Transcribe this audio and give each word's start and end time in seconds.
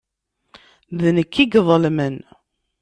D 0.99 1.01
nekk 1.17 1.33
ay 1.43 1.49
iḍelmen. 1.59 2.15